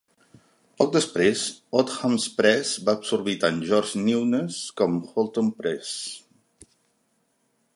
[0.81, 1.43] Poc després,
[1.81, 5.93] Odhams Press va absorbir tant George Newnes com Hulton Press.